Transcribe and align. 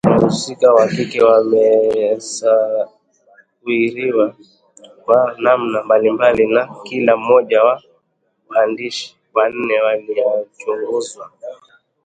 Wahusika 0.09 0.67
wa 0.77 0.85
kike 0.93 1.19
wamesawiriwa 1.29 4.25
kwa 5.03 5.19
namna 5.41 5.77
mbalimbali 5.83 6.43
na 6.53 6.61
kila 6.83 7.13
mmoja 7.17 7.57
wa 7.63 7.73
waandishi 8.49 9.07
wanne 9.33 9.77
waliochunguzwa 9.81 11.25